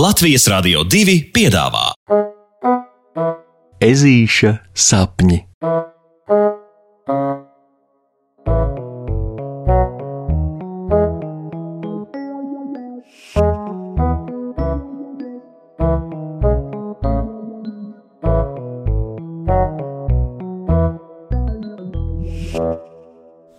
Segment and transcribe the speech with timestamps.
[0.00, 1.90] Latvijas Rādio 2 piedāvā
[3.84, 5.36] Ezīša sapņi.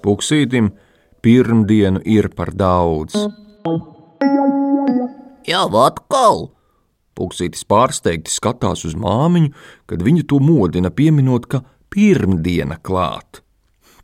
[0.00, 0.72] Puksītim
[1.20, 3.20] pirmdienu ir par daudz.
[5.50, 6.50] Jau atkal!
[7.18, 9.50] Puksītis pārsteigti skatās uz māmiņu,
[9.90, 13.42] kad viņa to modina, pieminot, ka pirmdiena klāt.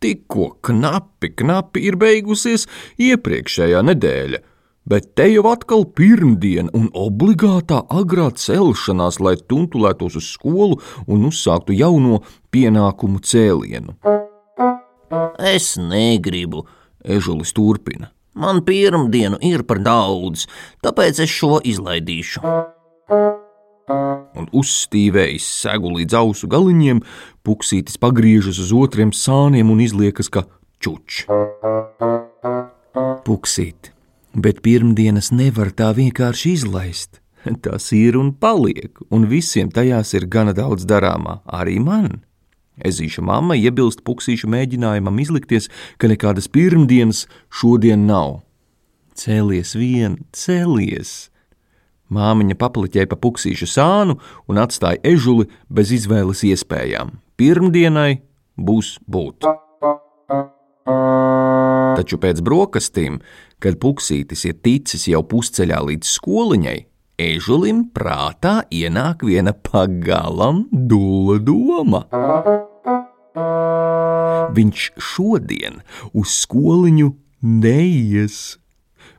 [0.00, 2.66] Tikko knapi, knapi ir beigusies
[3.00, 4.42] iepriekšējā nedēļa,
[4.90, 11.76] bet te jau atkal pirmdiena un obligātā agrā celšanās, lai tuntulētos uz skolu un uzsāktu
[11.76, 12.20] jauno
[12.52, 13.96] pienākumu cēlienu.
[15.40, 16.66] Es negribu.
[17.00, 18.10] Ežulis turpina.
[18.34, 20.46] Man pirmdienu ir par daudz,
[20.84, 22.44] tāpēc es šo izlaidīšu.
[24.40, 27.02] un uzstīvējis segu līdz ausu galiņiem,
[27.46, 30.46] puksītis pagriežas uz otriem sāniem un izliekas, ka
[30.82, 31.24] čuč.
[33.26, 33.92] Puksīt,
[34.34, 37.20] bet pirmdienas nevar tā vienkārši izlaist.
[37.64, 42.20] Tas ir un paliek, un visiem tajās ir gana daudz darāmā, arī man.
[42.80, 45.68] Ezīša mamma iebilst puksīša mēģinājumam izlikties,
[45.98, 48.40] ka nekādas pirmdienas šodien nav.
[49.18, 51.30] Cēlies vien, cēlies!
[52.10, 54.16] Māmiņa papliķēja pa puksīšu sānu
[54.50, 57.14] un atstāja ežuli bez izvēles iespējām.
[57.38, 58.22] Pirmdienai
[58.58, 59.46] būs būt.
[62.00, 63.20] Taču pēc brokastīm,
[63.62, 66.78] kad puksītis ir ticis jau pusceļā līdz skoliņai,
[67.20, 72.04] ežulim prātā ienāk viena pagalam dula doma.
[74.56, 75.82] Viņš šodien
[76.16, 78.38] uz skoliņu neies.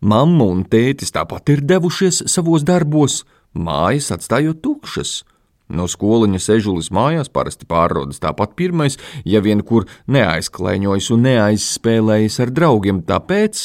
[0.00, 3.24] Mamma un tētis tāpat ir devušies savos darbos,
[3.56, 5.22] mājas atstājot tukšas.
[5.66, 12.52] No skoliņa ežulis mājās parasti pārrodas tāpat pirmais, ja vien kur neaizklaiņojas un neaizspēlējas ar
[12.54, 13.64] draugiem, tāpēc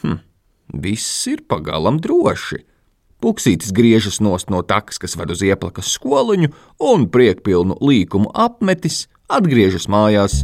[0.00, 0.22] hm,
[0.86, 2.62] viss ir pagalam droši.
[3.24, 6.50] Puksītis griežas nost no takas, kas ved uz ieplakas skoliņu,
[6.84, 10.42] un priekpilnu līkumu apmetis atgriežas mājās.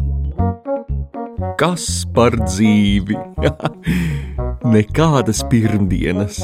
[1.61, 3.19] Kas par dzīvi?
[4.75, 6.41] Nekādas pirmdienas.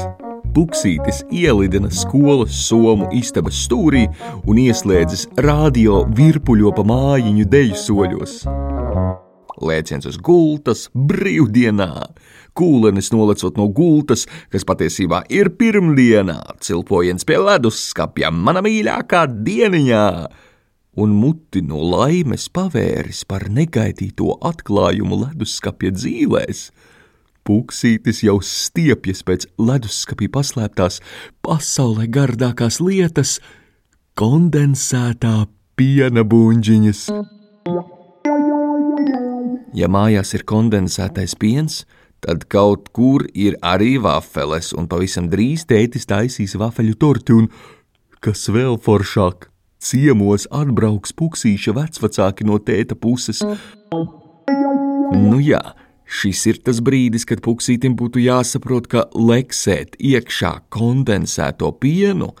[0.53, 4.05] Puksītis ielidina skolas somu istabas stūrī
[4.45, 8.39] un ieslēdzas radio virpuļo pa mājiņu deju soļos.
[9.59, 11.91] Lēciens uz gultas brīvdienā,
[12.57, 20.05] kūlenis nolecot no gultas, kas patiesībā ir pirmdienā, cilpojiens pie leduskapja, mana mīļākā dieniņā,
[20.99, 26.69] un muti no laimes pavēris par negaidīto atklājumu leduskapja dzīvēs.
[27.47, 30.99] Puksītis jau stiepjas pēc leduskapī paslēptās
[31.45, 33.39] pasaulē gardākās lietas-
[34.19, 35.47] kondensētā
[35.79, 37.09] piena buļģiņas.
[39.79, 41.83] Ja mājās ir kondensētais piens,
[42.19, 47.47] tad kaut kur ir arī vafeles, un pavisam drīz tētis taisīs vafeļu torti, un,
[48.19, 49.47] kas vēl foršāk,
[49.79, 53.39] ciemos atbrauks puksīša vecvecāki no tēta puses.
[55.15, 55.61] Nu jā,
[56.03, 62.33] šis ir tas brīdis, kad puksītim būtu jāsaprot, ka leksēt iekšā kondensēto pienu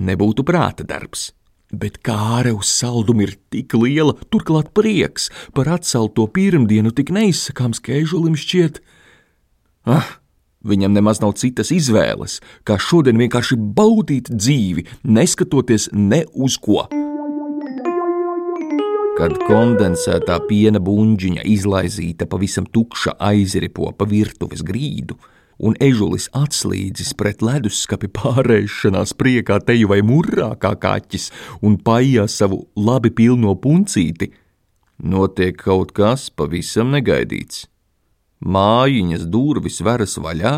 [0.00, 1.34] nebūtu prāta darbs.
[1.72, 7.94] Bet kāre uz saldumu ir tik liela, turklāt prieks par atcelto pirmdienu tik neizsakāms, ka
[7.96, 8.82] ežulim šķiet,
[9.88, 10.18] ah,
[10.68, 16.84] viņam nemaz nav citas izvēles, kā šodien vienkārši baudīt dzīvi, neskatoties ne uz ko.
[19.16, 25.16] Kad kondensētā piena buļģiņa izlaizīta pavisam tukša aizripo pa virtuves grīdu,
[25.58, 31.30] un ežulis atslīdzis pret leduskapi pārēšanās priekā teju vai murrā kā kaķis
[31.62, 34.32] un paijā savu labi pilno puncīti,
[35.02, 37.66] notiek kaut kas pavisam negaidīts.
[38.42, 40.54] Mājiņas durvis veras vaļā,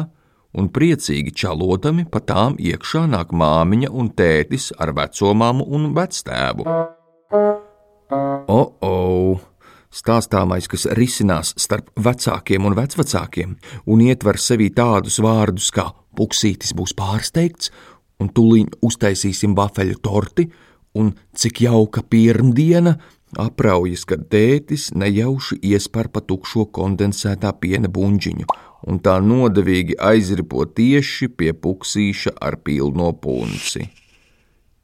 [0.55, 6.69] un priecīgi čalotami pa tām iekšā nāk māmiņa un tētis ar vecomāmu un vectēvu.
[8.49, 8.95] O, o!
[9.95, 13.57] Stāstāmais, kas risinās starp vecākiem un vecvecākiem,
[13.87, 17.71] un ietver sevī tādus vārdus kā puksītis būs pārsteigts,
[18.19, 20.49] un tūlīt uztaisīsim vafeļu torti,
[20.99, 22.97] un cik jauka pirmdiena,
[23.39, 28.47] apraujas, kad tētis nejauši iespēr pa tukšo kondensētā piena buļģiņu,
[28.91, 33.89] un tā nodevīgi aizripo tieši pie puksīša ar pilno punci.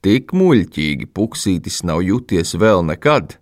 [0.00, 3.36] Tik muļķīgi puksītis nav jūties vēl nekad.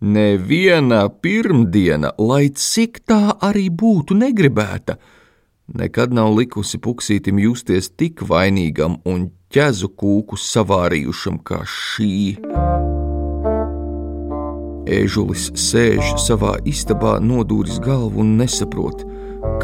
[0.00, 4.98] Neviena pirmdiena, lai cik tā arī būtu negribēta,
[5.68, 12.14] Nekad nav likusi puksītim justies tik vainīgam un ķezu kūku savārījušam kā šī.
[14.88, 19.04] Ēžulis sēž savā istabā, nodūris galvu un nesaprot,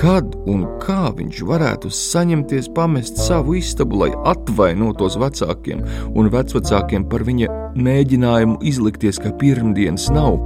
[0.05, 5.81] kad un kā viņš varētu saņemties pamest savu istabu, lai atvainotos vecākiem
[6.13, 7.47] un vecvecākiem par viņa
[7.87, 10.37] mēģinājumu izlikties, ka pirmdienas nav.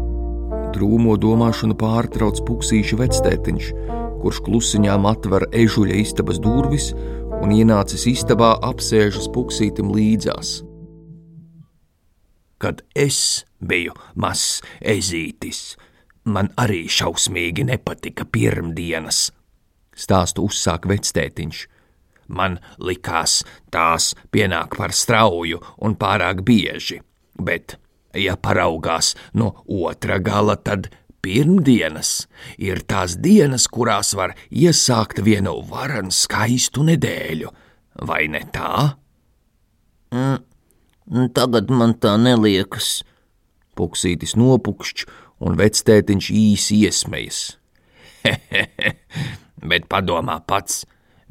[0.77, 3.71] Drūmo domāšanu pārtrauc puksīša vectētiņš,
[4.23, 6.93] kurš klusiņām atver ežuļa istabas durvis
[7.41, 10.61] un ienācis istabā apsēžas puksītim līdzās.
[12.63, 15.75] Kad es biju mazs ezītis,
[16.31, 19.33] man arī šausmīgi nepatika pirmdienas.
[19.99, 21.65] Stāstu uzsāk vectētiņš.
[22.29, 23.41] Man likās,
[23.73, 27.01] tās pienāk par strauju un pārāk bieži,
[27.41, 27.79] bet,
[28.13, 30.91] ja paraugās no otra gala, tad
[31.25, 32.29] pirmdienas
[32.61, 37.51] ir tās dienas, kurās var iesākt vienu varanu skaistu nedēļu,
[38.05, 38.93] vai ne tā?
[40.13, 43.01] Mm, tagad man tā neliekas.
[43.79, 45.05] Puksītis nopukšķ,
[45.47, 47.43] un vectētiņš īsi iesmējas.
[49.63, 50.85] Bet padomā pats,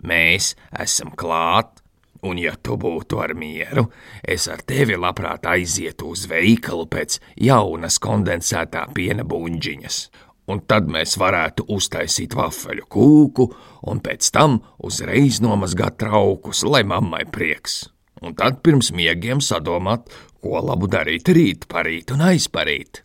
[0.04, 1.82] mēs esam klāt,
[2.28, 3.88] un ja tu būtu ar mieru,
[4.24, 10.00] es ar tevi labprāt aizietu uz veikalu pēc jaunas kondensētā piena buļģiņas.
[10.48, 13.50] Un tad mēs varētu uztaisīt vafeļu kūku,
[13.92, 17.84] un pēc tam uzreiz nomazgāt traukus, lai mammai prieks.
[18.24, 20.08] Un tad pirms miegiem sadomāt,
[20.42, 23.04] ko labu darīt rīt, parīt un aizparīt.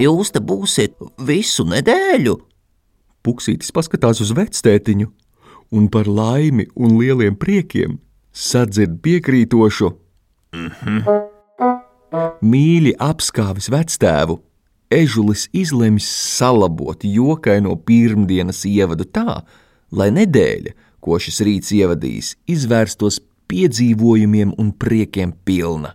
[0.00, 0.96] Jūs te būsiet
[1.28, 2.34] visu nedēļu?
[3.24, 5.06] Puksītis paskatās uz vectētiņu,
[5.72, 7.98] un par laimi un lieliem priekiem
[8.32, 9.92] sadzird piekrītošu:
[10.52, 11.22] mm -hmm.
[12.44, 14.38] Mīļi apskāvis vectēvu,
[14.90, 16.06] ežulis izlems
[16.36, 19.42] salabot jokaino pirmdienas ievadu tā,
[19.90, 25.92] lai nedēļa, ko šis rīts ievadīs, izvērstos piedzīvojumiem un priekiem pilna.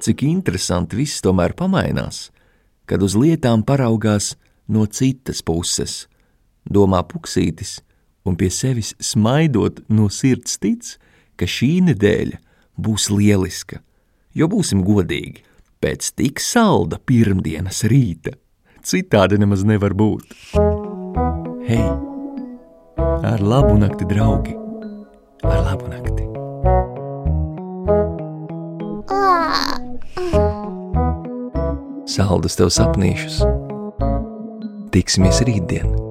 [0.00, 2.30] Cik interesanti viss tomēr pamainās,
[2.86, 4.34] kad uz lietām paraugās
[4.68, 6.06] no citas puses,
[6.64, 7.80] domā puksītis,
[8.26, 10.96] un pie sevis smaidot no sirds tic,
[11.36, 12.40] ka šī nedēļa
[12.80, 13.82] būs lieliska,
[14.34, 15.44] jo būsim godīgi,
[15.82, 18.34] pēc tik salda pirmdienas rīta
[18.86, 20.36] citādi nemaz nevar būt.
[21.66, 21.82] Hei!
[23.26, 24.54] Ar labu nakti, draugi!
[25.42, 26.25] Ar labu nakti!
[32.16, 33.42] Saldus tev sapnīšus!
[34.94, 36.05] Tiksimies rītdien!